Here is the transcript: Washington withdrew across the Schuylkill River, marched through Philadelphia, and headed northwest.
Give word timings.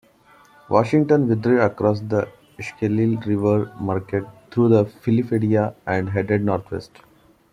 Washington 0.67 1.27
withdrew 1.29 1.61
across 1.61 1.99
the 1.99 2.27
Schuylkill 2.59 3.17
River, 3.19 3.71
marched 3.79 4.25
through 4.49 4.83
Philadelphia, 4.85 5.75
and 5.85 6.09
headed 6.09 6.43
northwest. 6.43 7.01